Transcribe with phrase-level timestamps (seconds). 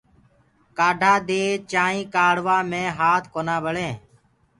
[0.77, 3.97] ڪآڍآ دي چآنٚينٚ ڪآڙهوآ مي هآت ڪونآ ٻݪینٚ۔